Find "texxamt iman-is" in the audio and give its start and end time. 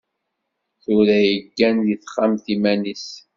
1.99-3.07